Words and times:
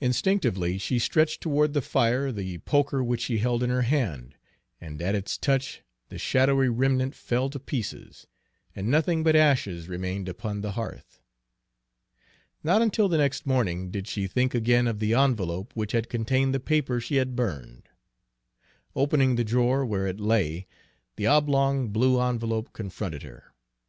Instinctively 0.00 0.76
she 0.76 0.98
stretched 0.98 1.40
toward 1.40 1.72
the 1.72 1.80
fire 1.80 2.32
the 2.32 2.58
poker 2.58 3.00
which 3.00 3.20
she 3.20 3.38
held 3.38 3.62
in 3.62 3.70
her 3.70 3.82
hand, 3.82 4.34
and 4.80 5.00
at 5.00 5.14
its 5.14 5.38
touch 5.38 5.82
the 6.08 6.18
shadowy 6.18 6.68
remnant 6.68 7.14
fell 7.14 7.48
to 7.48 7.60
pieces, 7.60 8.26
and 8.74 8.88
nothing 8.88 9.22
but 9.22 9.36
ashes 9.36 9.86
remained 9.86 10.28
upon 10.28 10.62
the 10.62 10.72
hearth. 10.72 11.20
Not 12.64 12.82
until 12.82 13.08
the 13.08 13.18
next 13.18 13.46
morning 13.46 13.92
did 13.92 14.08
she 14.08 14.26
think 14.26 14.52
again 14.52 14.88
of 14.88 14.98
the 14.98 15.14
envelope 15.14 15.70
which 15.76 15.92
had 15.92 16.08
contained 16.08 16.52
the 16.52 16.58
paper 16.58 16.98
she 17.00 17.14
had 17.14 17.36
burned. 17.36 17.88
Opening 18.96 19.36
the 19.36 19.44
drawer 19.44 19.86
where 19.86 20.08
it 20.08 20.18
lay, 20.18 20.66
the 21.14 21.28
oblong 21.28 21.90
blue 21.90 22.20
envelope 22.20 22.72
confronted 22.72 23.22
her. 23.22 23.54